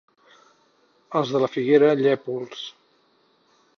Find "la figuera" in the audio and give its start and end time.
1.43-1.91